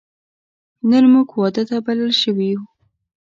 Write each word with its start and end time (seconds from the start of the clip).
نن 0.89 1.03
موږ 1.13 1.29
واده 1.39 1.63
ته 1.69 1.77
بلل 1.85 2.11
شوی 2.21 2.45
یو 2.53 2.61